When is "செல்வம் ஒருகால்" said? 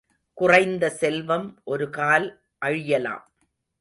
0.89-2.27